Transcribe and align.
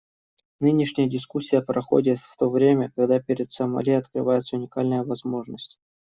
Нынешняя 0.59 1.07
дискуссия 1.07 1.61
проходит 1.61 2.17
в 2.17 2.35
то 2.35 2.49
время, 2.49 2.91
когда 2.95 3.19
перед 3.19 3.51
Сомали 3.51 3.91
открывается 3.91 4.55
уникальная 4.55 5.03
возможность. 5.03 5.77